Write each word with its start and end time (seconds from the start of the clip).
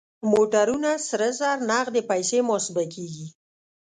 موټرونه 0.31 0.91
سره 1.07 1.27
زر 1.39 1.57
نغدې 1.69 2.01
پيسې 2.09 2.37
محاسبه 2.47 2.83
کېږي. 2.93 3.27